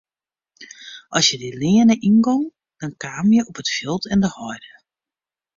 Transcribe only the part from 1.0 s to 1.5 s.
As je dy